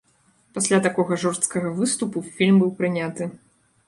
Пасля 0.57 0.77
такога 0.85 1.17
жорсткага 1.23 1.73
выступу 1.79 2.23
фільм 2.39 2.57
быў 2.65 2.73
прыняты. 2.81 3.29